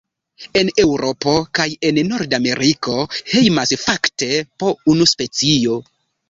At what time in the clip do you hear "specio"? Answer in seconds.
5.13-5.79